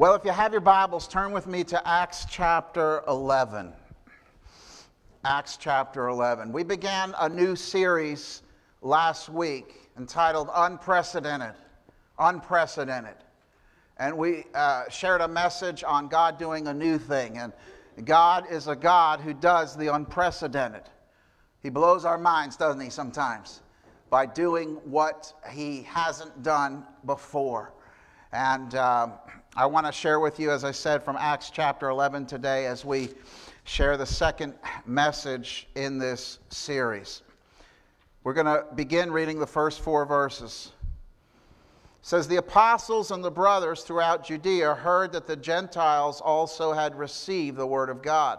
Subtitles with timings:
[0.00, 3.70] Well, if you have your Bibles, turn with me to Acts chapter 11.
[5.26, 6.52] Acts chapter 11.
[6.52, 8.40] We began a new series
[8.80, 11.52] last week entitled Unprecedented.
[12.18, 13.16] Unprecedented.
[13.98, 17.36] And we uh, shared a message on God doing a new thing.
[17.36, 17.52] And
[18.02, 20.84] God is a God who does the unprecedented.
[21.62, 23.60] He blows our minds, doesn't he, sometimes,
[24.08, 27.74] by doing what he hasn't done before.
[28.32, 29.12] And um,
[29.56, 32.84] I want to share with you, as I said, from Acts chapter 11 today as
[32.84, 33.08] we
[33.64, 34.54] share the second
[34.86, 37.22] message in this series.
[38.22, 40.70] We're going to begin reading the first four verses.
[42.00, 46.94] It says, The apostles and the brothers throughout Judea heard that the Gentiles also had
[46.94, 48.38] received the word of God.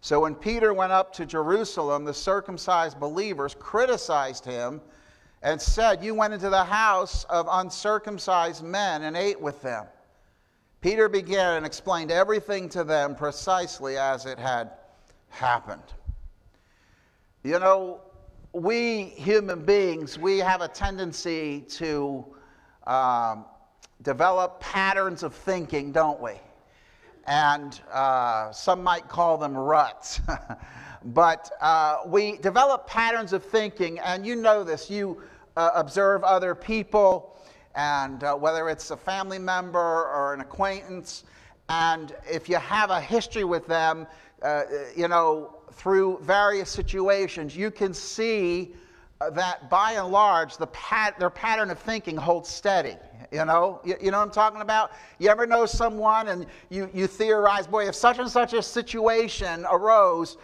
[0.00, 4.80] So when Peter went up to Jerusalem, the circumcised believers criticized him
[5.42, 9.86] and said, You went into the house of uncircumcised men and ate with them.
[10.80, 14.70] Peter began and explained everything to them precisely as it had
[15.28, 15.82] happened.
[17.44, 18.00] You know,
[18.52, 22.24] we human beings, we have a tendency to
[22.86, 23.44] um,
[24.02, 26.32] develop patterns of thinking, don't we?
[27.26, 30.20] And uh, some might call them ruts.
[31.06, 34.90] but uh, we develop patterns of thinking, and you know this.
[34.90, 35.22] You
[35.56, 37.36] uh, observe other people,
[37.74, 41.24] and uh, whether it's a family member or an acquaintance,
[41.68, 44.06] and if you have a history with them,
[44.42, 44.62] uh,
[44.96, 48.74] you know, through various situations, you can see
[49.20, 52.96] uh, that by and large, the pat- their pattern of thinking holds steady.
[53.30, 54.92] You know, you, you, know what I'm talking about?
[55.18, 59.64] You ever know someone and you, you theorize, boy, if such and such a situation
[59.70, 60.36] arose,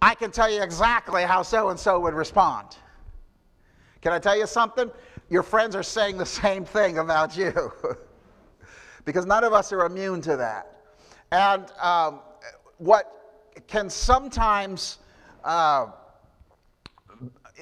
[0.00, 2.76] I can tell you exactly how so and so would respond.
[4.06, 4.88] Can I tell you something?
[5.30, 7.72] Your friends are saying the same thing about you
[9.04, 10.76] because none of us are immune to that.
[11.32, 12.20] And um,
[12.78, 14.98] what can sometimes,
[15.42, 15.88] uh,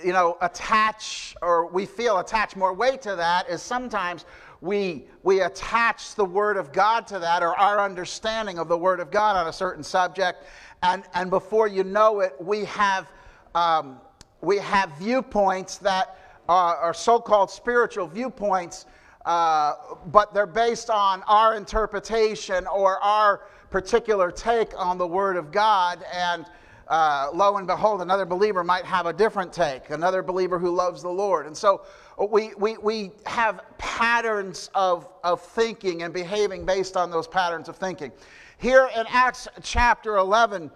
[0.04, 4.26] you know, attach or we feel attach more weight to that is sometimes
[4.60, 9.00] we, we attach the Word of God to that or our understanding of the Word
[9.00, 10.44] of God on a certain subject.
[10.82, 13.10] And, and before you know it, we have,
[13.54, 13.98] um,
[14.42, 16.18] we have viewpoints that
[16.48, 18.86] uh, are so called spiritual viewpoints,
[19.24, 19.74] uh,
[20.06, 26.04] but they're based on our interpretation or our particular take on the Word of God.
[26.12, 26.46] And
[26.88, 31.02] uh, lo and behold, another believer might have a different take, another believer who loves
[31.02, 31.46] the Lord.
[31.46, 31.82] And so
[32.30, 37.76] we, we, we have patterns of, of thinking and behaving based on those patterns of
[37.76, 38.12] thinking.
[38.58, 40.70] Here in Acts chapter 11,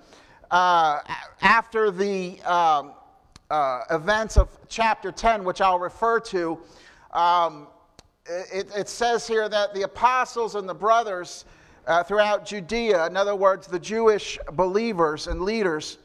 [0.51, 1.01] uh,
[1.43, 2.93] after the um,
[3.51, 6.59] uh, events of chapter 10, which I'll refer to,
[7.13, 7.67] um,
[8.27, 11.47] it, it, says here that the apostles and the brothers
[11.87, 15.97] uh, throughout Judea, in other words, the Jewish believers and leaders,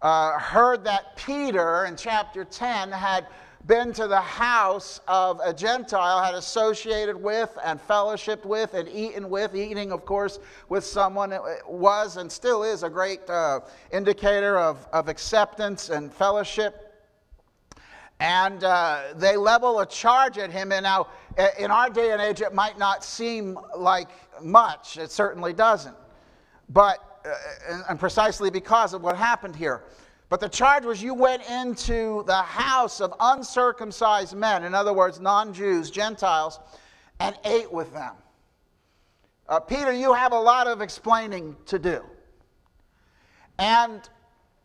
[0.00, 3.26] uh, heard that Peter in chapter 10 had
[3.66, 9.30] been to the house of a Gentile, had associated with and fellowshiped with and eaten
[9.30, 9.54] with.
[9.54, 11.32] Eating, of course, with someone
[11.66, 13.60] was and still is a great uh,
[13.92, 16.88] indicator of, of acceptance and fellowship.
[18.18, 20.72] And uh, they level a charge at him.
[20.72, 21.08] And now,
[21.58, 24.08] in our day and age, it might not seem like
[24.40, 24.96] much.
[24.96, 25.96] It certainly doesn't.
[26.68, 29.82] But, uh, and precisely because of what happened here.
[30.32, 35.20] But the charge was you went into the house of uncircumcised men, in other words,
[35.20, 36.58] non Jews, Gentiles,
[37.20, 38.14] and ate with them.
[39.46, 42.02] Uh, Peter, you have a lot of explaining to do.
[43.58, 44.08] And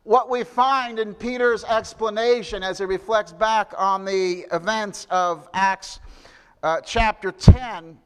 [0.04, 6.00] what we find in Peter's explanation as he reflects back on the events of Acts
[6.64, 8.00] uh, chapter 10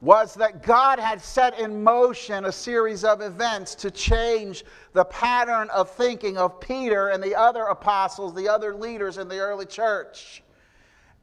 [0.00, 4.64] was that God had set in motion a series of events to change
[4.94, 9.38] the pattern of thinking of Peter and the other apostles, the other leaders in the
[9.38, 10.42] early church.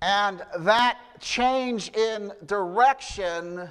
[0.02, 3.68] And that change in direction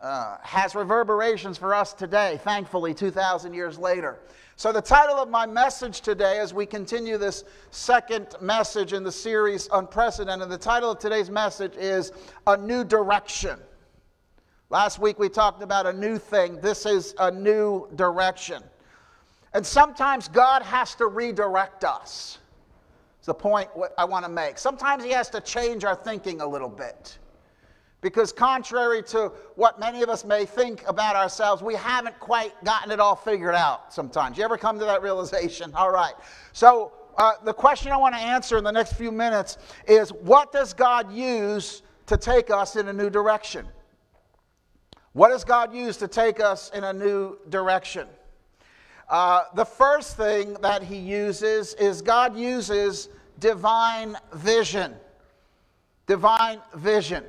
[0.00, 4.18] uh, has reverberations for us today, thankfully, 2,000 years later.
[4.56, 9.12] So, the title of my message today, as we continue this second message in the
[9.12, 12.10] series Unprecedented, the title of today's message is
[12.48, 13.60] A New Direction.
[14.70, 16.60] Last week we talked about a new thing.
[16.60, 18.62] This is a new direction.
[19.54, 22.38] And sometimes God has to redirect us.
[23.18, 24.58] It's the point I want to make.
[24.58, 27.18] Sometimes He has to change our thinking a little bit.
[28.02, 32.92] Because, contrary to what many of us may think about ourselves, we haven't quite gotten
[32.92, 34.38] it all figured out sometimes.
[34.38, 35.72] You ever come to that realization?
[35.74, 36.14] All right.
[36.52, 40.52] So, uh, the question I want to answer in the next few minutes is what
[40.52, 43.66] does God use to take us in a new direction?
[45.12, 48.06] What does God use to take us in a new direction?
[49.08, 53.08] Uh, the first thing that He uses is God uses
[53.38, 54.94] divine vision.
[56.06, 57.24] Divine vision.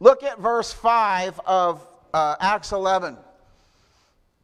[0.00, 3.16] Look at verse 5 of uh, Acts 11.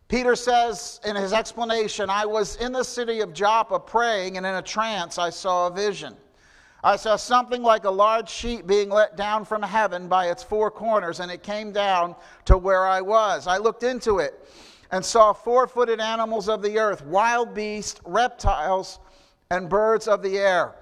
[0.08, 4.54] Peter says in his explanation, I was in the city of Joppa praying, and in
[4.54, 6.14] a trance I saw a vision.
[6.84, 10.70] I saw something like a large sheet being let down from heaven by its four
[10.70, 12.14] corners, and it came down
[12.44, 13.46] to where I was.
[13.46, 14.46] I looked into it
[14.90, 18.98] and saw four footed animals of the earth, wild beasts, reptiles,
[19.50, 20.74] and birds of the air.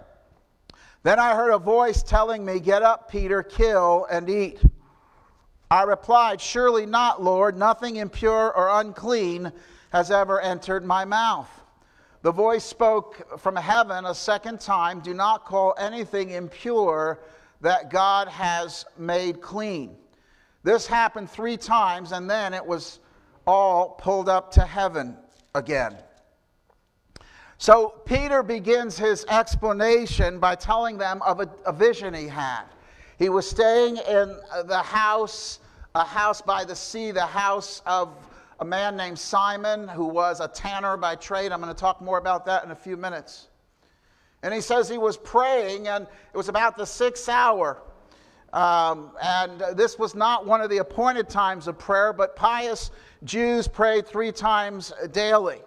[1.05, 4.61] Then I heard a voice telling me, Get up, Peter, kill and eat.
[5.71, 7.57] I replied, Surely not, Lord.
[7.57, 9.53] Nothing impure or unclean
[9.93, 11.62] has ever entered my mouth.
[12.23, 17.19] The voice spoke from heaven a second time Do not call anything impure
[17.61, 19.97] that God has made clean.
[20.63, 23.01] This happened three times, and then it was
[23.45, 25.17] all pulled up to heaven
[25.57, 25.97] again.
[27.59, 32.65] So Peter begins his explanation by telling them of a, a, vision he had.
[33.19, 34.37] He was staying in
[34.67, 35.59] the house,
[35.95, 38.17] a house by the sea, the house of
[38.61, 41.53] a man named Simon who was a tanner by trade.
[41.53, 43.49] I'm going to talk more about that in a few minutes.
[44.43, 47.83] And he says he was praying, and it was about the sixth hour.
[48.53, 52.91] Um, and this was not one of the appointed times of prayer, but pious
[53.25, 55.61] Jews prayed three times daily.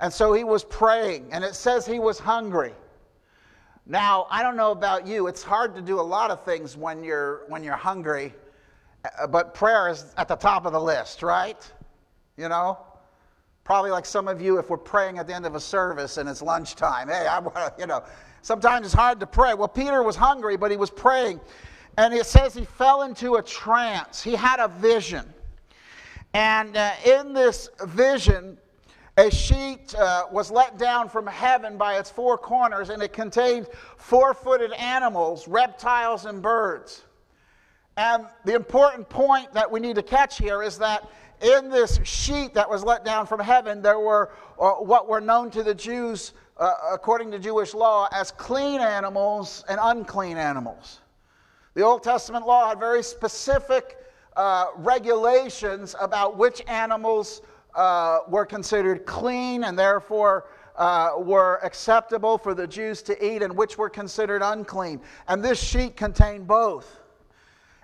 [0.00, 2.72] And so he was praying, and it says he was hungry.
[3.84, 7.02] Now, I don't know about you, it's hard to do a lot of things when
[7.02, 8.34] you're, when you're hungry,
[9.18, 11.72] uh, but prayer is at the top of the list, right?
[12.38, 12.78] You know?
[13.64, 16.26] Probably like some of you, if we're praying at the end of a service and
[16.26, 18.02] it's lunchtime, hey, I want to, you know,
[18.40, 19.52] sometimes it's hard to pray.
[19.52, 21.40] Well, Peter was hungry, but he was praying.
[21.98, 24.22] And it says he fell into a trance.
[24.22, 25.26] He had a vision.
[26.32, 28.56] And uh, in this vision,
[29.18, 33.66] a sheet uh, was let down from heaven by its four corners, and it contained
[33.96, 37.02] four footed animals, reptiles, and birds.
[37.96, 42.54] And the important point that we need to catch here is that in this sheet
[42.54, 46.32] that was let down from heaven, there were uh, what were known to the Jews,
[46.56, 51.00] uh, according to Jewish law, as clean animals and unclean animals.
[51.74, 53.96] The Old Testament law had very specific
[54.36, 57.42] uh, regulations about which animals
[57.74, 60.46] uh, were considered clean and therefore
[60.76, 65.00] uh, were acceptable for the Jews to eat and which were considered unclean.
[65.26, 66.97] And this sheet contained both.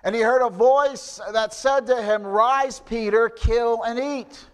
[0.05, 4.45] And he heard a voice that said to him, Rise, Peter, kill and eat.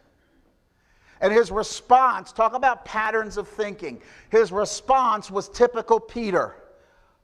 [1.19, 4.01] And his response, talk about patterns of thinking.
[4.30, 6.56] His response was typical Peter.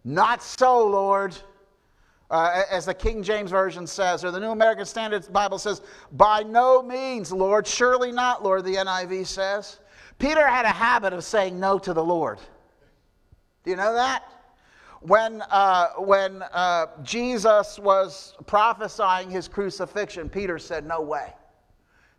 [0.03, 1.35] Not so, Lord.
[2.29, 5.81] Uh, as the King James Version says, or the New American Standard Bible says,
[6.11, 9.79] by no means, Lord, surely not, Lord, the NIV says.
[10.19, 12.39] Peter had a habit of saying no to the Lord.
[13.63, 14.23] Do you know that?
[15.01, 21.33] When, uh, when uh, Jesus was prophesying his crucifixion, Peter said, No way.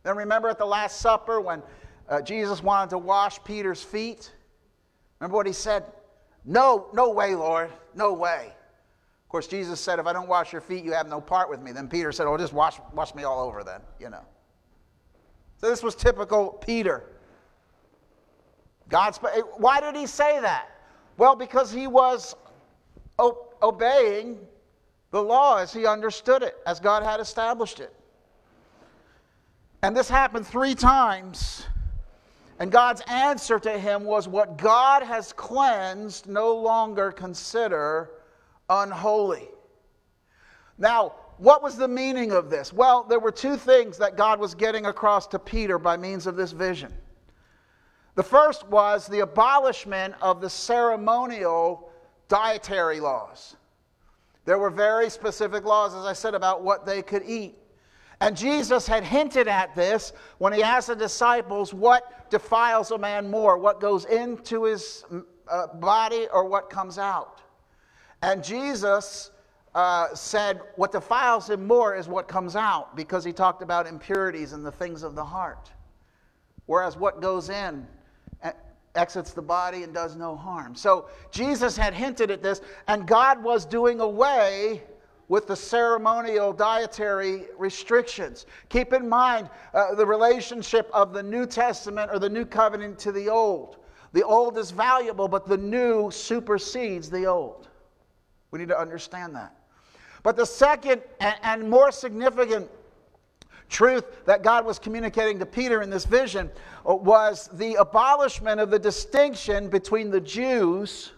[0.04, 1.62] Then remember at the Last Supper when
[2.08, 4.32] uh, Jesus wanted to wash Peter's feet?
[5.20, 5.84] Remember what he said?
[6.44, 8.52] No, no way, Lord, no way.
[9.24, 11.60] Of course, Jesus said, If I don't wash your feet, you have no part with
[11.60, 11.72] me.
[11.72, 14.22] Then Peter said, Oh, just wash, wash me all over then, you know.
[15.58, 17.04] So this was typical Peter.
[18.88, 19.18] God's,
[19.56, 20.68] why did he say that?
[21.18, 22.36] Well, because he was
[23.18, 24.38] obeying
[25.10, 27.94] the law as he understood it, as God had established it.
[29.82, 31.66] And this happened three times.
[32.58, 38.10] And God's answer to him was, What God has cleansed, no longer consider
[38.68, 39.48] unholy.
[40.76, 42.72] Now, what was the meaning of this?
[42.72, 46.34] Well, there were two things that God was getting across to Peter by means of
[46.34, 46.92] this vision.
[48.16, 51.87] The first was the abolishment of the ceremonial
[52.28, 53.56] dietary laws.
[54.44, 57.56] There were very specific laws, as I said, about what they could eat.
[58.20, 63.30] And Jesus had hinted at this when he asked the disciples what defiles a man
[63.30, 65.04] more, what goes into his
[65.48, 67.40] uh, body or what comes out.
[68.22, 69.30] And Jesus
[69.74, 74.52] uh, said what defiles him more is what comes out because he talked about impurities
[74.52, 75.70] and the things of the heart.
[76.66, 77.86] Whereas what goes in
[78.94, 80.74] exits the body and does no harm.
[80.74, 84.82] So Jesus had hinted at this, and God was doing away
[85.28, 88.46] with the ceremonial dietary restrictions.
[88.70, 93.12] Keep in mind uh, the relationship of the New Testament or the New Covenant to
[93.12, 93.76] the Old.
[94.12, 97.68] The Old is valuable, but the New supersedes the Old.
[98.50, 99.54] We need to understand that.
[100.22, 102.70] But the second and, and more significant
[103.68, 106.50] truth that God was communicating to Peter in this vision
[106.84, 111.12] was the abolishment of the distinction between the Jews,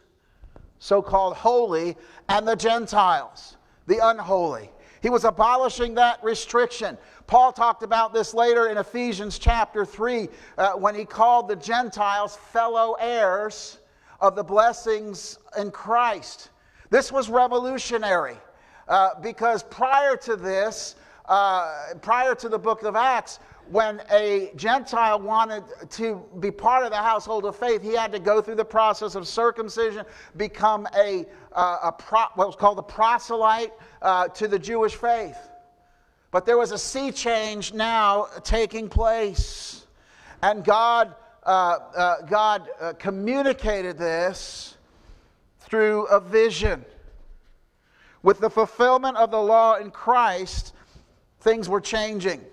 [0.79, 1.97] so called holy,
[2.29, 3.57] and the Gentiles
[3.91, 4.71] the unholy.
[5.03, 6.97] He was abolishing that restriction.
[7.27, 12.37] Paul talked about this later in Ephesians chapter 3 uh, when he called the Gentiles
[12.37, 13.79] fellow heirs
[14.21, 16.51] of the blessings in Christ.
[16.91, 18.37] This was revolutionary
[18.89, 20.97] uh, because prior to this,
[21.31, 23.39] uh, prior to the book of Acts,
[23.71, 28.19] when a Gentile wanted to be part of the household of faith, he had to
[28.19, 30.05] go through the process of circumcision,
[30.37, 33.73] become a, uh, a pro, what was called a proselyte
[34.03, 35.39] uh, to the Jewish faith.
[36.33, 39.87] But there was a sea change now taking place.
[40.43, 44.77] And God, uh, uh God uh, communicated this
[45.61, 46.85] through a vision.
[48.25, 50.75] With the fulfillment of the law in Christ,
[51.41, 52.45] things were changing.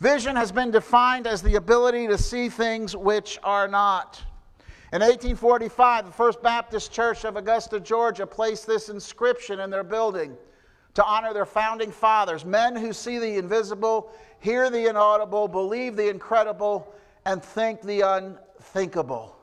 [0.00, 4.22] Vision has been defined as the ability to see things which are not.
[4.92, 10.36] In 1845, the First Baptist Church of Augusta, Georgia, placed this inscription in their building
[10.94, 16.08] to honor their founding fathers men who see the invisible, hear the inaudible, believe the
[16.08, 16.94] incredible,
[17.24, 19.36] and think the unthinkable.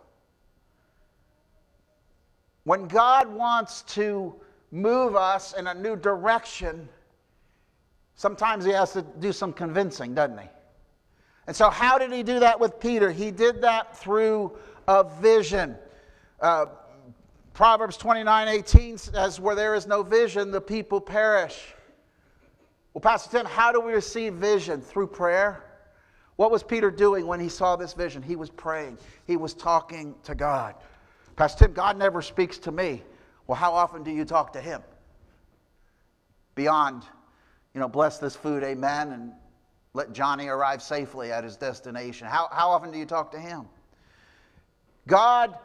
[2.63, 4.33] When God wants to
[4.71, 6.87] move us in a new direction,
[8.15, 10.47] Sometimes he has to do some convincing, doesn't he?
[11.47, 13.11] And so, how did he do that with Peter?
[13.11, 15.75] He did that through a vision.
[16.39, 16.67] Uh,
[17.53, 21.73] Proverbs 29 18 says, Where there is no vision, the people perish.
[22.93, 24.81] Well, Pastor Tim, how do we receive vision?
[24.81, 25.63] Through prayer.
[26.35, 28.21] What was Peter doing when he saw this vision?
[28.23, 30.75] He was praying, he was talking to God.
[31.35, 33.03] Pastor Tim, God never speaks to me.
[33.47, 34.81] Well, how often do you talk to him?
[36.55, 37.03] Beyond
[37.73, 39.31] you know, bless this food, amen, and
[39.93, 42.27] let Johnny arrive safely at his destination.
[42.27, 43.65] How, how often do you talk to him?
[45.07, 45.57] God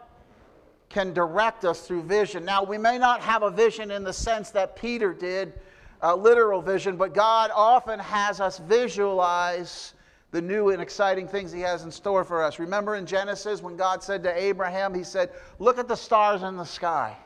[0.88, 2.44] can direct us through vision.
[2.44, 5.52] Now, we may not have a vision in the sense that Peter did,
[6.00, 9.94] a literal vision, but God often has us visualize
[10.30, 12.58] the new and exciting things He has in store for us.
[12.58, 16.56] Remember in Genesis when God said to Abraham, He said, Look at the stars in
[16.56, 17.16] the sky.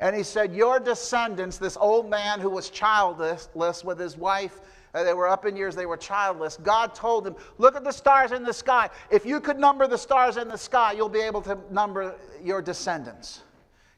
[0.00, 3.48] And he said, Your descendants, this old man who was childless
[3.84, 4.60] with his wife,
[4.94, 6.56] uh, they were up in years, they were childless.
[6.56, 8.90] God told him, Look at the stars in the sky.
[9.10, 12.62] If you could number the stars in the sky, you'll be able to number your
[12.62, 13.42] descendants.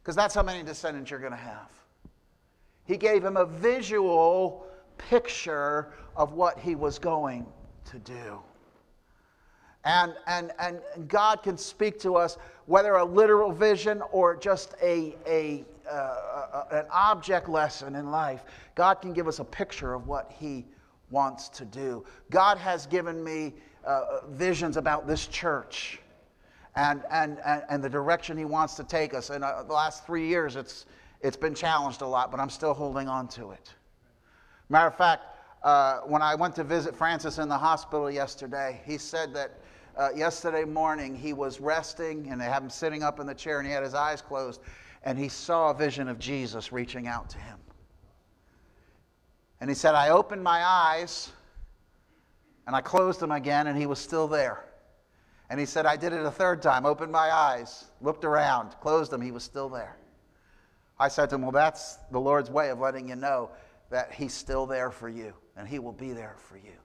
[0.02, 1.68] Because that's how many descendants you're going to have.
[2.84, 7.46] He gave him a visual picture of what he was going
[7.90, 8.40] to do.
[9.84, 15.16] And, and, and God can speak to us, whether a literal vision or just a,
[15.26, 18.44] a, uh, an object lesson in life.
[18.74, 20.66] God can give us a picture of what He
[21.10, 22.04] wants to do.
[22.30, 23.54] God has given me
[23.84, 26.00] uh, visions about this church
[26.76, 29.30] and, and, and, and, the direction He wants to take us.
[29.30, 30.86] And uh, the last three years, it's,
[31.22, 33.72] it's been challenged a lot, but I'm still holding on to it.
[34.68, 35.22] Matter of fact,
[35.62, 39.58] uh, when I went to visit Francis in the hospital yesterday, he said that
[39.96, 43.58] uh, yesterday morning he was resting and they have him sitting up in the chair
[43.58, 44.60] and he had his eyes closed
[45.02, 47.58] and he saw a vision of Jesus reaching out to him.
[49.60, 51.30] And he said, I opened my eyes
[52.66, 54.62] and I closed them again, and he was still there.
[55.48, 59.10] And he said, I did it a third time, opened my eyes, looked around, closed
[59.10, 59.96] them, he was still there.
[60.98, 63.50] I said to him, Well, that's the Lord's way of letting you know
[63.88, 66.76] that he's still there for you, and he will be there for you.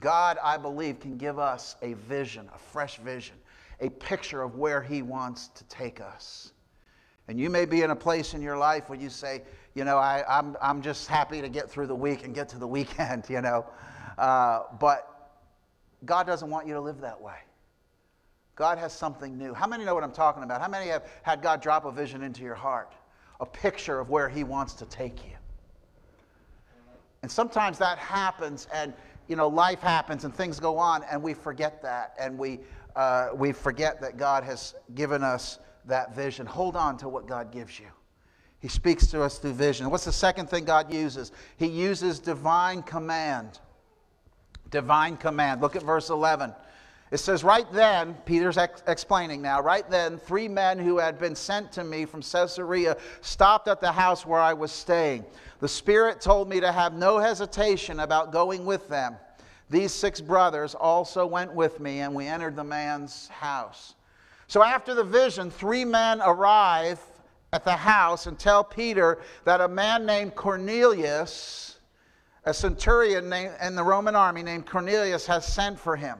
[0.00, 3.36] God, I believe, can give us a vision, a fresh vision
[3.82, 6.52] a picture of where He wants to take us.
[7.28, 9.42] And you may be in a place in your life where you say,
[9.74, 12.48] you know, I, am I'm, I'm just happy to get through the week and get
[12.50, 13.66] to the weekend, you know.
[14.16, 15.30] Uh, but
[16.04, 17.36] God doesn't want you to live that way.
[18.54, 19.54] God has something new.
[19.54, 20.60] How many know what I'm talking about?
[20.60, 22.92] How many have had God drop a vision into your heart?
[23.40, 25.36] A picture of where He wants to take you.
[27.22, 28.92] And sometimes that happens, and
[29.28, 32.60] you know, life happens and things go on, and we forget that, and we,
[32.96, 36.46] uh, we forget that God has given us that vision.
[36.46, 37.86] Hold on to what God gives you.
[38.60, 39.90] He speaks to us through vision.
[39.90, 41.32] What's the second thing God uses?
[41.56, 43.58] He uses divine command.
[44.70, 45.60] Divine command.
[45.60, 46.54] Look at verse 11.
[47.10, 51.34] It says, Right then, Peter's ex- explaining now, right then, three men who had been
[51.34, 55.24] sent to me from Caesarea stopped at the house where I was staying.
[55.60, 59.16] The Spirit told me to have no hesitation about going with them.
[59.72, 63.94] These six brothers also went with me, and we entered the man's house.
[64.46, 67.00] So after the vision, three men arrive
[67.54, 71.78] at the house and tell Peter that a man named Cornelius,
[72.44, 76.18] a centurion named, in the Roman army named Cornelius, has sent for him.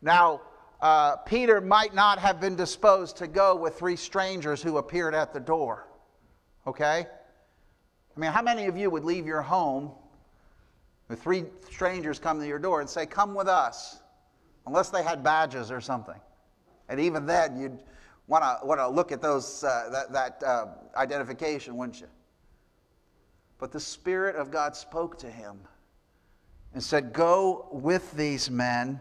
[0.00, 0.42] Now,
[0.80, 5.34] uh, Peter might not have been disposed to go with three strangers who appeared at
[5.34, 5.88] the door.
[6.68, 7.08] Okay?
[8.16, 9.90] I mean, how many of you would leave your home
[11.08, 14.00] with three strangers come to your door and say, Come with us?
[14.66, 16.20] Unless they had badges or something.
[16.88, 17.82] And even then, you'd
[18.26, 20.66] want to want to look at those uh, that, that uh,
[20.96, 22.06] identification, wouldn't you?
[23.58, 25.58] But the Spirit of God spoke to him
[26.74, 29.00] and said, "Go with these men."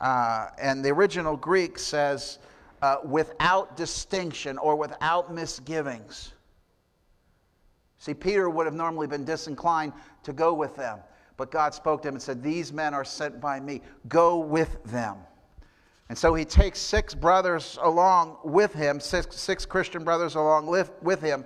[0.00, 2.38] Uh, and the original Greek says,
[2.82, 6.32] uh, "without distinction or without misgivings."
[7.98, 9.92] See, Peter would have normally been disinclined
[10.24, 10.98] to go with them,
[11.42, 13.82] but God spoke to him and said, "These men are sent by me.
[14.06, 15.16] Go with them."
[16.08, 21.20] And so he takes six brothers along with him, six, six Christian brothers along with,
[21.20, 21.44] him.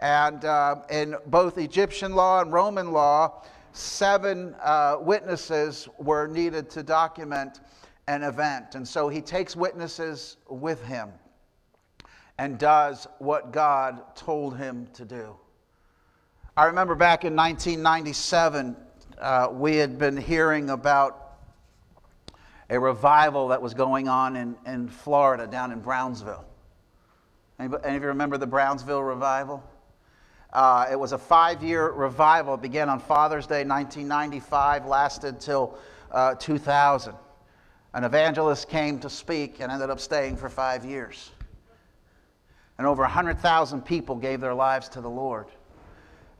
[0.00, 6.84] And uh, in both Egyptian law and Roman law, seven uh, witnesses were needed to
[6.84, 7.62] document
[8.06, 8.76] an event.
[8.76, 11.10] And so he takes witnesses with him
[12.38, 15.34] and does what God told him to do.
[16.56, 18.76] I remember back in 1997,
[19.22, 21.36] uh, we had been hearing about
[22.68, 26.44] a revival that was going on in, in Florida, down in Brownsville.
[27.60, 29.62] Anybody, any of you remember the Brownsville revival?
[30.52, 32.54] Uh, it was a five year revival.
[32.54, 35.78] It began on Father's Day 1995, lasted till
[36.10, 37.14] uh, 2000.
[37.94, 41.30] An evangelist came to speak and ended up staying for five years.
[42.76, 45.46] And over 100,000 people gave their lives to the Lord.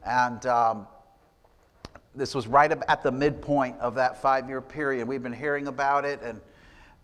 [0.04, 0.88] And um,
[2.14, 5.08] this was right at the midpoint of that five year period.
[5.08, 6.40] We've been hearing about it, and,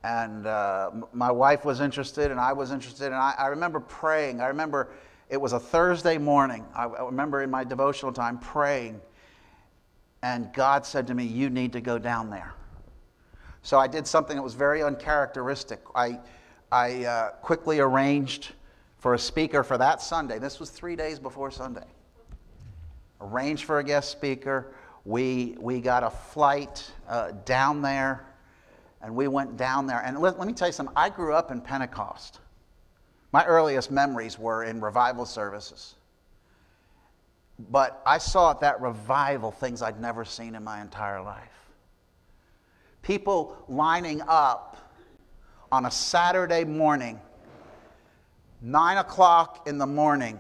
[0.05, 3.07] and uh, my wife was interested, and I was interested.
[3.07, 4.41] And I, I, remember praying.
[4.41, 4.91] I remember
[5.31, 6.65] it was a Thursday morning.
[6.75, 9.01] I, I remember in my devotional time praying,
[10.23, 12.53] and God said to me, You need to go down there.
[13.63, 15.81] So I did something that was very uncharacteristic.
[15.95, 16.21] I,
[16.71, 18.53] I uh, quickly arranged
[18.99, 20.39] for a speaker for that Sunday.
[20.39, 21.87] This was three days before Sunday.
[23.21, 28.27] Arranged for a guest speaker we, we got a flight uh, down there,
[29.01, 30.03] and we went down there.
[30.05, 32.41] And let, let me tell you something I grew up in Pentecost.
[33.33, 35.95] My earliest memories were in revival services.
[37.71, 41.43] But I saw at that revival things I'd never seen in my entire life.
[43.03, 44.77] People lining up
[45.73, 47.21] on a Saturday morning,
[48.61, 50.39] nine o'clock in the morning,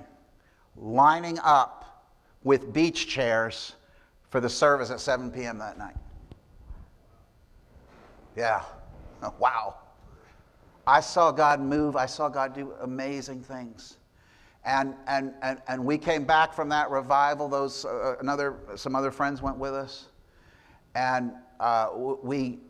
[0.76, 2.04] lining up
[2.44, 3.74] with beach chairs
[4.30, 5.58] for the service at 7 p.m.
[5.58, 5.96] that night.
[8.36, 8.62] Yeah.
[9.40, 9.74] Wow.
[10.86, 11.96] I saw God move.
[11.96, 13.98] I saw God do amazing things.
[14.64, 17.48] And, and, and, and we came back from that revival.
[17.48, 20.06] Those, uh, another, some other friends went with us.
[20.94, 21.88] And uh,
[22.22, 22.60] we,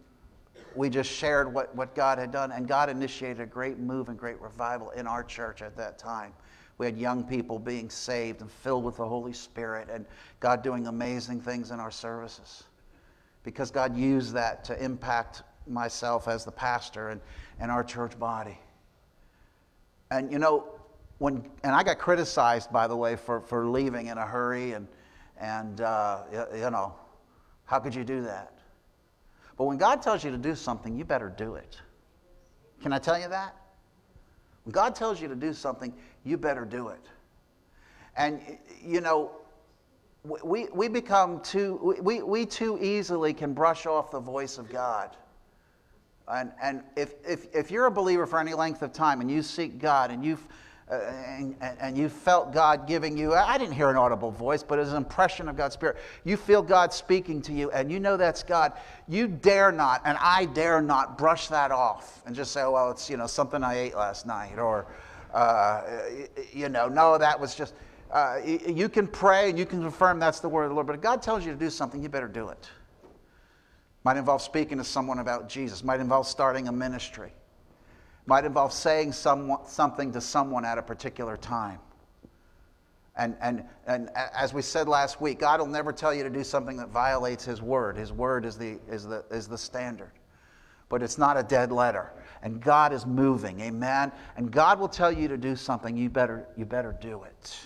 [0.75, 2.51] we just shared what, what God had done.
[2.51, 6.33] And God initiated a great move and great revival in our church at that time.
[6.79, 10.07] We had young people being saved and filled with the Holy Spirit, and
[10.39, 12.65] God doing amazing things in our services.
[13.43, 17.21] Because God used that to impact myself as the pastor and,
[17.59, 18.59] and our church body.
[20.11, 20.69] And you know,
[21.19, 24.87] when, and I got criticized, by the way, for, for leaving in a hurry, and,
[25.39, 26.23] and uh,
[26.55, 26.95] you know,
[27.65, 28.53] how could you do that?
[29.57, 31.81] But when God tells you to do something, you better do it.
[32.81, 33.57] Can I tell you that?
[34.69, 37.01] When God tells you to do something, you better do it.
[38.19, 38.39] And,
[38.85, 39.31] you know,
[40.25, 45.17] we, we become too, we, we too easily can brush off the voice of God.
[46.31, 49.41] And, and if, if, if you're a believer for any length of time and you
[49.43, 50.47] seek God and you've
[50.91, 54.91] and, and, you felt God giving you, I didn't hear an audible voice, but as
[54.91, 58.43] an impression of God's Spirit, you feel God speaking to you and you know that's
[58.43, 58.73] God,
[59.07, 62.91] you dare not, and I dare not brush that off and just say, oh, well,
[62.91, 64.87] it's, you know, something I ate last night, or,
[65.35, 65.83] uh,
[66.53, 67.75] you know, no, that was just,
[68.11, 70.97] uh, you can pray and you can confirm that's the word of the Lord, but
[70.97, 72.71] if God tells you to do something, you better do it.
[74.05, 77.33] Might involve speaking to someone about Jesus, might involve starting a ministry,
[78.29, 81.79] might involve saying someone, something to someone at a particular time.
[83.17, 86.45] And, and, and as we said last week, God will never tell you to do
[86.45, 87.97] something that violates His word.
[87.97, 90.13] His word is the, is the, is the standard.
[90.91, 92.13] But it's not a dead letter.
[92.43, 94.13] And God is moving, amen?
[94.37, 97.59] And God will tell you to do something, you better, you better do it.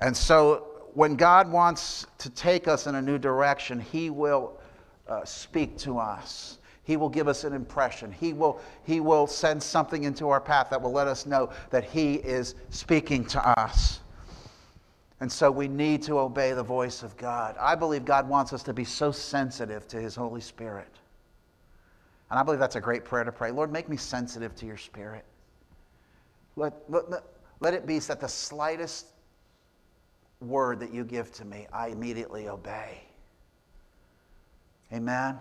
[0.00, 4.60] And so when God wants to take us in a new direction, He will
[5.08, 6.57] uh, speak to us.
[6.88, 8.10] He will give us an impression.
[8.10, 11.84] He will, he will send something into our path that will let us know that
[11.84, 14.00] He is speaking to us.
[15.20, 17.56] And so we need to obey the voice of God.
[17.60, 20.88] I believe God wants us to be so sensitive to His Holy Spirit.
[22.30, 23.50] And I believe that's a great prayer to pray.
[23.50, 25.26] Lord, make me sensitive to your Spirit.
[26.56, 27.04] Let, let,
[27.60, 29.08] let it be that the slightest
[30.40, 33.02] word that you give to me, I immediately obey.
[34.90, 35.38] Amen.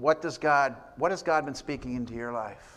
[0.00, 2.76] What does God, what has God been speaking into your life?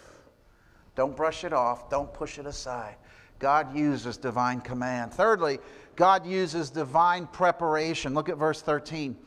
[0.95, 2.95] Don't brush it off, don't push it aside.
[3.39, 5.13] God uses divine command.
[5.13, 5.59] Thirdly,
[5.95, 8.13] God uses divine preparation.
[8.13, 9.17] Look at verse 13.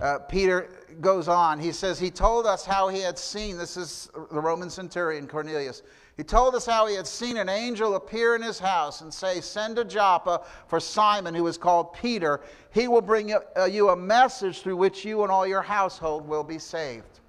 [0.00, 1.58] Uh, Peter goes on.
[1.58, 5.82] He says, He told us how he had seen, this is the Roman centurion Cornelius.
[6.16, 9.40] He told us how he had seen an angel appear in his house and say,
[9.40, 12.40] Send to Joppa for Simon, who is called Peter.
[12.72, 16.44] He will bring uh, you a message through which you and all your household will
[16.44, 17.19] be saved.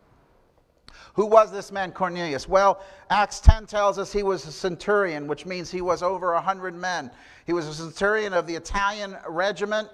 [1.14, 2.48] Who was this man Cornelius?
[2.48, 6.74] Well, Acts 10 tells us he was a centurion, which means he was over 100
[6.74, 7.12] men.
[7.46, 9.90] He was a centurion of the Italian regiment,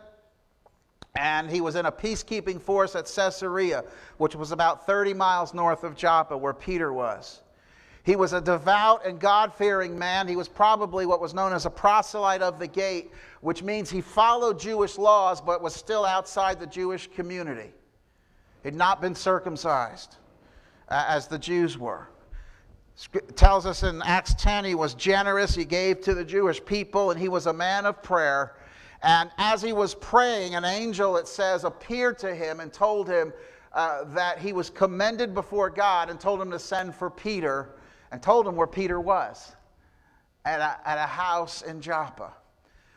[1.16, 3.84] and he was in a peacekeeping force at Caesarea,
[4.18, 7.42] which was about 30 miles north of Joppa, where Peter was.
[8.04, 10.28] He was a devout and God fearing man.
[10.28, 14.02] He was probably what was known as a proselyte of the gate, which means he
[14.02, 17.74] followed Jewish laws but was still outside the Jewish community.
[18.62, 20.16] He had not been circumcised
[20.90, 22.10] uh, as the Jews were.
[23.36, 27.20] Tells us in Acts 10 he was generous, he gave to the Jewish people, and
[27.20, 28.56] he was a man of prayer.
[29.04, 33.32] And as he was praying, an angel, it says, appeared to him and told him
[33.74, 37.76] uh, that he was commended before God and told him to send for Peter
[38.12, 39.56] and told him where Peter was
[40.46, 42.34] at a, at a house in Joppa.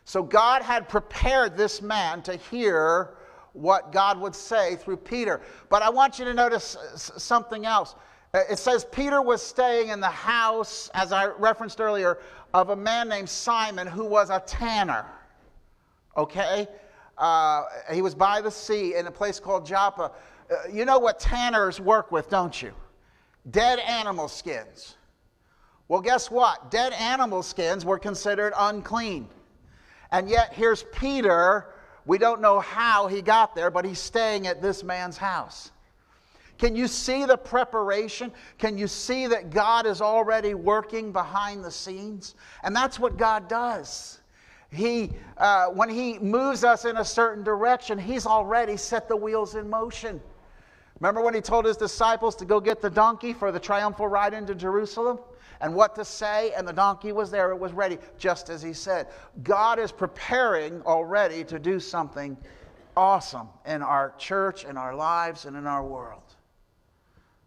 [0.04, 3.16] So God had prepared this man to hear
[3.52, 5.40] what God would say through Peter.
[5.68, 7.94] But I want you to notice something else.
[8.32, 12.18] Uh, it says Peter was staying in the house, as I referenced earlier,
[12.54, 15.06] of a man named Simon who was a tanner.
[16.16, 16.68] Okay?
[17.18, 20.12] Uh, he was by the sea in a place called Joppa.
[20.50, 22.72] Uh, you know what tanners work with, don't you?
[23.50, 24.96] Dead animal skins.
[25.88, 26.70] Well, guess what?
[26.70, 29.28] Dead animal skins were considered unclean.
[30.12, 31.66] And yet, here's Peter
[32.06, 35.70] we don't know how he got there, but he's staying at this man's house.
[36.60, 38.30] Can you see the preparation?
[38.58, 42.34] Can you see that God is already working behind the scenes?
[42.62, 44.20] And that's what God does.
[44.70, 49.54] He, uh, when He moves us in a certain direction, He's already set the wheels
[49.54, 50.20] in motion.
[51.00, 54.34] Remember when He told His disciples to go get the donkey for the triumphal ride
[54.34, 55.18] into Jerusalem?
[55.60, 57.50] And what to say, and the donkey was there.
[57.50, 59.08] It was ready, just as he said.
[59.42, 62.36] God is preparing already to do something
[62.96, 66.22] awesome in our church, in our lives, and in our world.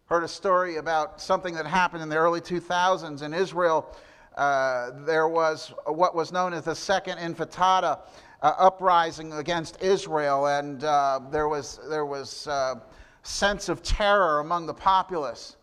[0.06, 3.95] Heard a story about something that happened in the early 2000s in Israel.
[4.36, 7.99] Uh, there was what was known as the Second Intifada
[8.41, 12.76] uh, uprising against Israel, and uh, there was there was uh,
[13.23, 15.56] sense of terror among the populace.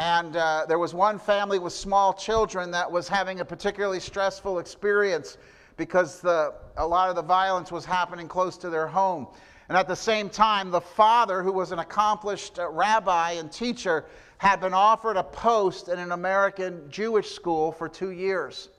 [0.00, 4.58] And uh, there was one family with small children that was having a particularly stressful
[4.58, 5.36] experience
[5.76, 9.26] because the, a lot of the violence was happening close to their home.
[9.68, 14.06] And at the same time, the father, who was an accomplished uh, rabbi and teacher,
[14.38, 18.70] had been offered a post in an American Jewish school for two years.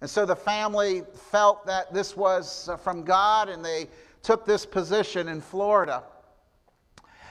[0.00, 3.88] And so the family felt that this was uh, from God, and they
[4.22, 6.04] took this position in Florida.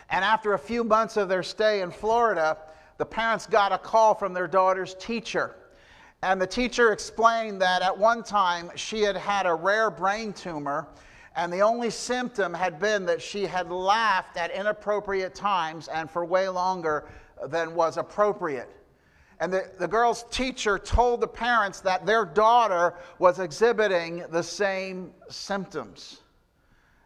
[0.09, 2.57] And after a few months of their stay in Florida,
[3.01, 5.55] the parents got a call from their daughter's teacher.
[6.21, 10.87] And the teacher explained that at one time she had had a rare brain tumor,
[11.35, 16.25] and the only symptom had been that she had laughed at inappropriate times and for
[16.25, 17.09] way longer
[17.47, 18.69] than was appropriate.
[19.39, 25.11] And the, the girl's teacher told the parents that their daughter was exhibiting the same
[25.27, 26.21] symptoms.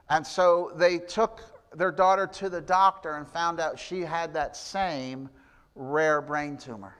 [0.09, 1.39] And so they took
[1.73, 5.29] their daughter to the doctor and found out she had that same
[5.75, 6.95] rare brain tumor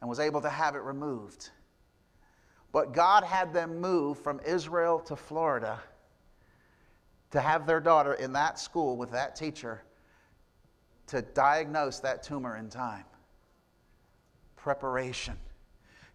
[0.00, 1.50] and was able to have it removed.
[2.72, 5.80] But God had them move from Israel to Florida
[7.30, 9.82] to have their daughter in that school with that teacher
[11.08, 13.04] to diagnose that tumor in time.
[14.56, 15.36] Preparation.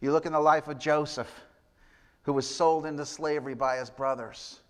[0.02, 1.32] You look in the life of Joseph,
[2.24, 4.61] who was sold into slavery by his brothers.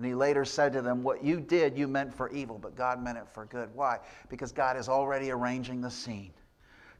[0.00, 3.04] And he later said to them, What you did, you meant for evil, but God
[3.04, 3.68] meant it for good.
[3.74, 3.98] Why?
[4.30, 6.32] Because God is already arranging the scene.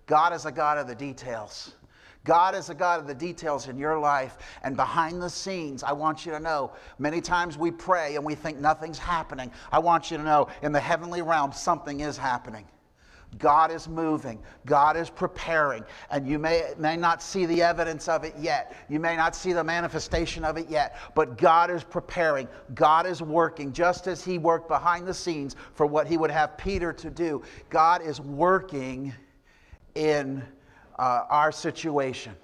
[0.04, 1.72] God is a God of the details.
[2.24, 4.36] God is a God of the details in your life.
[4.64, 8.34] And behind the scenes, I want you to know many times we pray and we
[8.34, 9.50] think nothing's happening.
[9.72, 12.66] I want you to know in the heavenly realm, something is happening.
[13.38, 14.40] God is moving.
[14.66, 15.84] God is preparing.
[16.10, 18.74] And you may, may not see the evidence of it yet.
[18.88, 20.96] You may not see the manifestation of it yet.
[21.14, 22.48] But God is preparing.
[22.74, 26.58] God is working just as He worked behind the scenes for what He would have
[26.58, 27.42] Peter to do.
[27.68, 29.12] God is working
[29.94, 30.42] in
[30.98, 32.34] uh, our situation.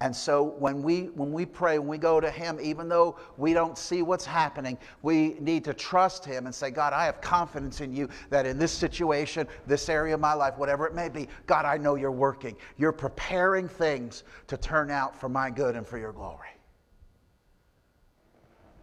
[0.00, 3.54] And so when we, when we pray, when we go to Him, even though we
[3.54, 7.80] don't see what's happening, we need to trust Him and say, God, I have confidence
[7.80, 11.28] in you that in this situation, this area of my life, whatever it may be,
[11.46, 12.56] God, I know you're working.
[12.76, 16.48] You're preparing things to turn out for my good and for your glory.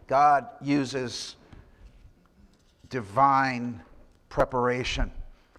[0.06, 1.36] God uses
[2.88, 3.80] divine
[4.28, 5.10] preparation.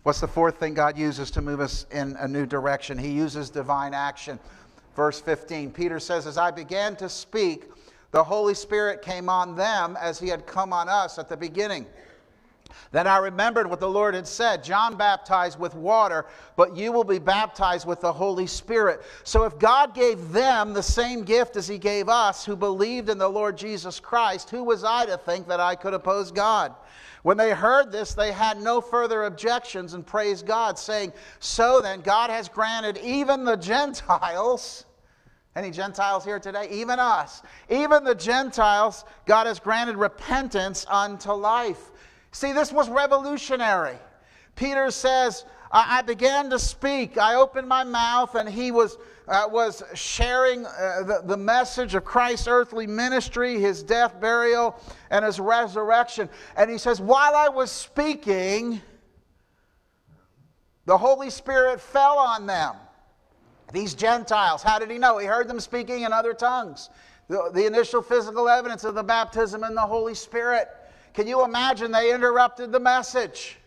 [0.03, 2.97] What's the fourth thing God uses to move us in a new direction?
[2.97, 4.37] He uses divine action.
[4.95, 7.69] Verse 15, Peter says, As I began to speak,
[8.11, 11.87] the Holy Spirit came on them as he had come on us at the beginning.
[12.91, 17.03] Then I remembered what the Lord had said John baptized with water, but you will
[17.03, 19.01] be baptized with the Holy Spirit.
[19.23, 23.17] So if God gave them the same gift as he gave us who believed in
[23.17, 26.75] the Lord Jesus Christ, who was I to think that I could oppose God?
[27.23, 32.01] When they heard this, they had no further objections and praised God, saying, So then,
[32.01, 34.85] God has granted even the Gentiles.
[35.55, 36.67] Any Gentiles here today?
[36.71, 37.43] Even us.
[37.69, 41.91] Even the Gentiles, God has granted repentance unto life.
[42.33, 43.97] See, this was revolutionary.
[44.55, 47.17] Peter says, I began to speak.
[47.17, 52.05] I opened my mouth, and he was, uh, was sharing uh, the, the message of
[52.05, 56.29] Christ's earthly ministry, his death, burial, and his resurrection.
[56.55, 58.81] And he says, While I was speaking,
[60.85, 62.75] the Holy Spirit fell on them.
[63.71, 65.17] These Gentiles, how did he know?
[65.17, 66.91] He heard them speaking in other tongues.
[67.29, 70.67] The, the initial physical evidence of the baptism in the Holy Spirit.
[71.13, 73.57] Can you imagine they interrupted the message?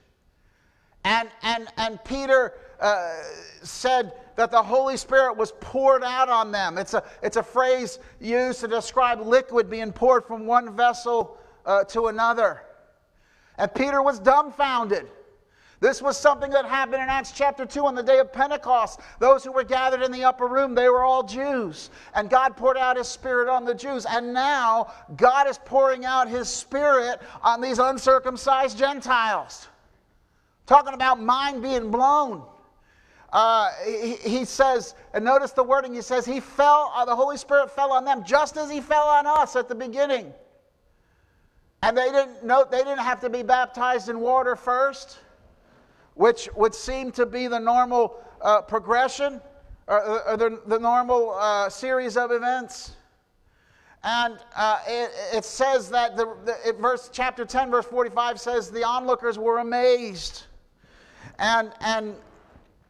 [1.05, 3.15] And, and, and Peter uh,
[3.63, 6.79] said that the Holy Spirit was poured out on them.
[6.79, 11.85] It's a, it's a phrase used to describe liquid being poured from one vessel uh,
[11.85, 12.63] to another.
[13.57, 15.07] And Peter was dumbfounded.
[15.81, 19.01] This was something that happened in Acts chapter 2 on the day of Pentecost.
[19.19, 21.91] Those who were gathered in the upper room, they were all Jews.
[22.15, 24.07] And God poured out his spirit on the Jews.
[24.09, 29.69] And now God is pouring out his spirit on these uncircumcised Gentiles.
[30.67, 32.43] Talking about mind being blown.
[33.33, 37.37] Uh, he, he, says, and notice the wording, he says, he fell, uh, the Holy
[37.37, 40.33] Spirit fell on them just as he fell on us at the beginning.
[41.83, 45.19] And they didn't know, they didn't have to be baptized in water first,
[46.17, 49.41] which would seem to be the normal uh, progression
[49.87, 52.97] or, or, the, the normal uh, series of events.
[54.03, 58.85] And uh, it, it, says that the, the verse chapter 10, verse 45 says the
[58.85, 60.45] onlookers were amazed.
[61.39, 62.15] And, and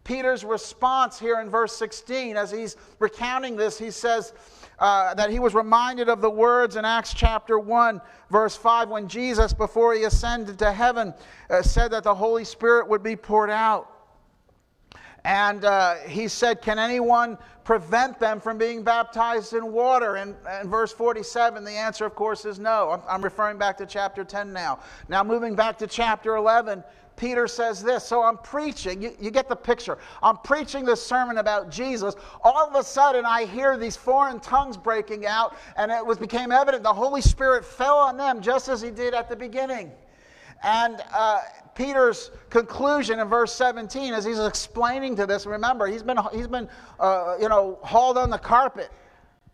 [0.04, 4.34] Peter's response here in verse 16, as he's recounting this, he says
[4.78, 9.08] uh, that he was reminded of the words in Acts chapter 1, verse 5, when
[9.08, 11.14] Jesus, before he ascended to heaven,
[11.48, 13.90] uh, said that the Holy Spirit would be poured out.
[15.24, 20.16] And uh, he said, Can anyone prevent them from being baptized in water?
[20.16, 22.90] And, and verse 47, the answer, of course, is no.
[22.90, 24.78] I'm, I'm referring back to chapter 10 now.
[25.08, 26.84] Now, moving back to chapter 11,
[27.16, 28.04] Peter says this.
[28.04, 29.98] So I'm preaching, you, you, get the picture.
[30.22, 32.14] I'm preaching this sermon about Jesus.
[32.42, 36.52] All of a sudden, I hear these foreign tongues breaking out, and it was, became
[36.52, 39.90] evident the Holy Spirit fell on them just as he did at the beginning.
[40.62, 41.40] And uh,
[41.74, 46.68] Peter's conclusion in verse 17, as he's explaining to this, remember, he's been, he's been
[46.98, 48.90] uh, you know, hauled on the carpet.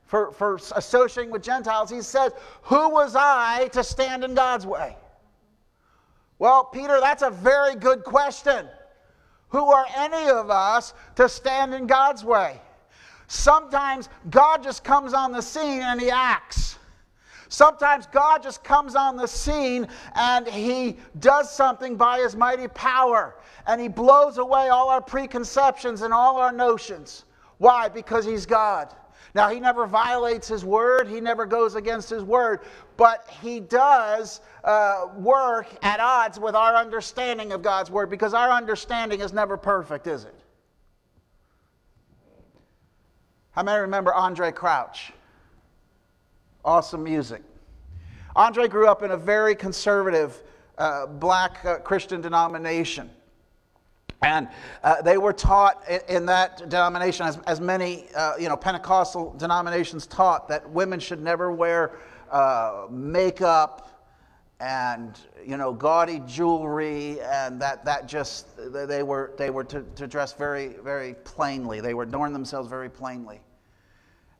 [0.04, 2.32] For, for associating with Gentiles, he says,
[2.64, 4.94] Who was I to stand in God's way?
[6.42, 8.66] Well, Peter, that's a very good question.
[9.50, 12.60] Who are any of us to stand in God's way?
[13.28, 16.80] Sometimes God just comes on the scene and he acts.
[17.48, 23.36] Sometimes God just comes on the scene and he does something by his mighty power
[23.68, 27.24] and he blows away all our preconceptions and all our notions.
[27.58, 27.88] Why?
[27.88, 28.92] Because he's God.
[29.34, 32.60] Now, he never violates his word, he never goes against his word,
[32.98, 38.50] but he does uh, work at odds with our understanding of God's word because our
[38.50, 40.34] understanding is never perfect, is it?
[43.52, 45.12] How many remember Andraé Crouch?
[46.64, 47.42] Awesome music.
[48.36, 50.42] Andraé grew up in a very conservative
[50.78, 53.10] uh, black uh, Christian denomination.
[54.22, 54.48] And
[54.84, 60.06] uh, they were taught in, that denomination, as, as many uh, you know, Pentecostal denominations
[60.06, 61.98] taught, that women should never wear
[62.30, 63.88] uh, makeup
[64.60, 70.06] and you know gaudy jewelry, and that, that just they were they were to, to
[70.06, 71.80] dress very very plainly.
[71.80, 73.40] They were adorn themselves very plainly.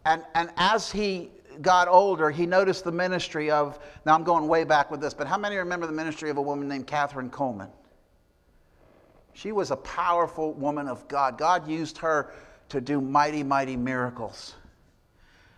[0.05, 4.63] And and as he got older, he noticed the ministry of now I'm going way
[4.63, 7.71] back with this, but how many remember the ministry of a woman named Kathryn Kuhlman?
[9.33, 11.39] She was a powerful woman of God.
[11.39, 12.33] God used her
[12.69, 14.55] to do mighty, mighty miracles.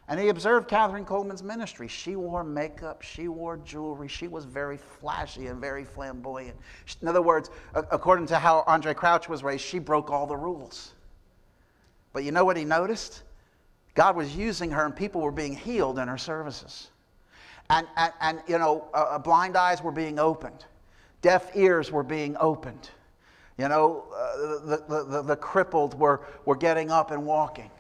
[0.07, 1.89] And he observed Kathryn Kuhlman's ministry.
[1.89, 6.57] She wore makeup, she wore jewelry, she was very flashy and very flamboyant.
[7.01, 10.93] In other words, according to how Andraé Crouch was raised, she broke all the rules.
[12.13, 13.23] But you know what he noticed?
[13.95, 16.91] God was using her, and people were being healed in her services.
[17.71, 20.67] And, and, and you know, uh, uh blind eyes were being opened,
[21.23, 22.91] deaf ears were being opened.
[23.59, 24.37] You know, uh,
[24.67, 27.71] the, the, the, the, crippled were, were getting up and walking.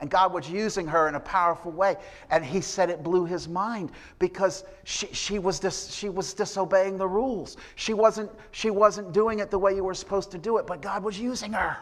[0.00, 1.96] And God was using her in a powerful way.
[2.30, 6.96] And he said it blew his mind because she, she, was, dis, she was disobeying
[6.96, 7.58] the rules.
[7.76, 10.80] She wasn't, she wasn't doing it the way you were supposed to do it, but
[10.80, 11.76] God was using her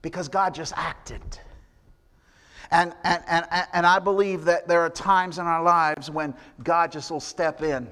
[0.00, 1.22] because God just acted.
[2.70, 6.90] And, and, and, and I believe that there are times in our lives when God
[6.92, 7.86] just will step in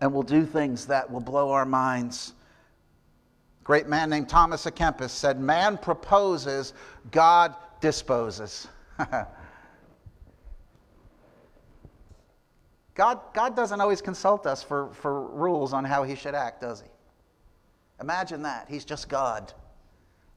[0.00, 2.34] and will do things that will blow our minds
[3.68, 6.72] great man named Thomas à Kempis said, Man proposes,
[7.10, 8.66] God disposes.
[12.94, 16.80] God, God doesn't always consult us for, for rules on how he should act, does
[16.80, 16.86] he?
[18.00, 18.68] Imagine that.
[18.70, 19.52] He's just God,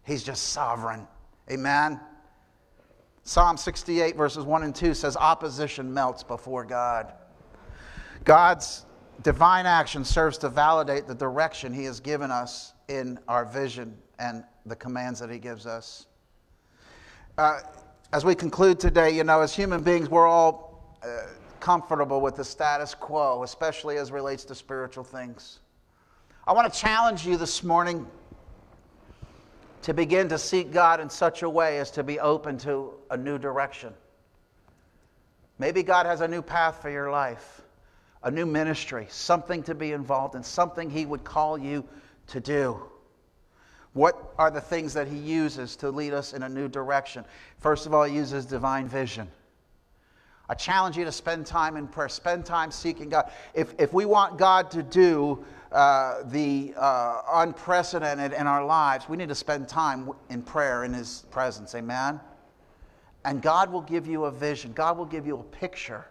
[0.04, 1.08] he's just sovereign.
[1.50, 2.02] Amen.
[3.24, 7.13] Psalm 68, verses 1 and 2 says, Opposition melts before God.
[8.26, 8.86] God's
[9.24, 14.43] divine action serves to validate the direction he has given us in our vision and
[14.65, 16.08] the commands that He gives us.
[17.38, 17.62] Uh,
[18.12, 21.27] as we conclude today, you know, as human beings, we're all uh,
[21.62, 25.60] comfortable with the status quo, especially as relates to spiritual things.
[26.45, 28.06] I want to challenge you this morning
[29.84, 33.17] to begin to seek God in such a way as to be open to a
[33.17, 33.93] new direction.
[35.58, 37.62] Maybe God has a new path for your life,
[38.23, 41.86] a new ministry, something to be involved in, something He would call you
[42.32, 42.82] to do.
[43.94, 47.26] What are the things that he uses to lead us in a new direction?
[47.60, 49.30] First of all, he uses divine vision.
[50.50, 53.32] I challenge you to spend time in prayer, spend time seeking God.
[53.54, 59.15] If, if we want God to do uh, the uh, unprecedented in our lives, we
[59.15, 61.76] need to spend time in prayer in His presence.
[61.76, 62.20] Amen?
[63.24, 66.06] And God will give you a vision, God will give you a picture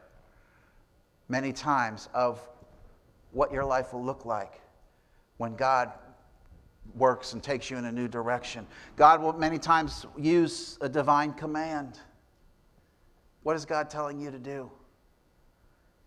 [1.29, 2.41] many times of
[3.33, 4.61] what your life will look like
[5.37, 5.93] when God
[6.95, 8.67] works and takes you in a new direction.
[8.97, 11.99] God will many times use a divine command.
[13.43, 14.71] What is God telling you to do?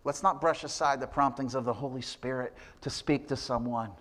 [0.03, 3.91] Let's not brush aside the promptings of the Holy Spirit to speak to someone.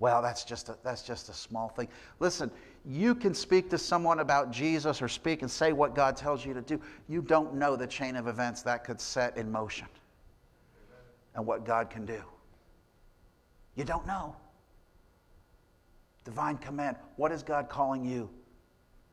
[0.00, 1.86] Well, that's just a, that's just a small thing.
[2.18, 2.50] Listen,
[2.84, 6.52] you can speak to someone about Jesus or speak and say what God tells you
[6.54, 6.80] to do.
[7.08, 9.86] You don't know the chain of events that could set in motion
[11.36, 12.20] and what God can do.
[13.76, 14.34] You don't know.
[16.24, 16.96] Divine command.
[17.16, 18.30] What is God calling you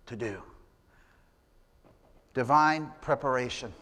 [0.05, 0.41] to do?
[2.33, 3.73] Divine preparation.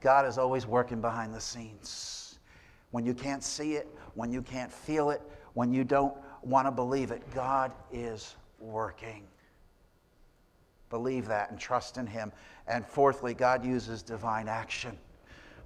[0.00, 2.38] God is always working behind the scenes.
[2.90, 5.22] When you can't see it, when you can't feel it,
[5.54, 9.24] when you don't want to believe it, God is working.
[10.90, 12.32] Believe that and trust in Him.
[12.66, 14.96] And fourthly, God uses divine action.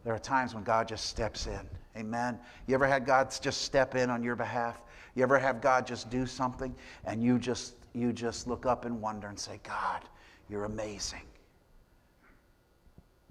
[0.04, 1.60] There are times when God just steps in.
[1.96, 2.38] Amen.
[2.66, 4.80] You ever had God just step in on your behalf?
[5.14, 9.00] You ever have God just do something and you just you just look up and
[9.00, 10.02] wonder and say, God,
[10.48, 11.26] you're amazing.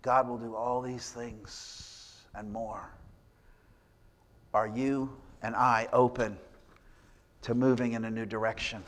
[0.01, 2.91] God will do all these things and more.
[4.53, 5.11] Are you
[5.41, 6.37] and I open
[7.43, 8.83] to moving in a new direction?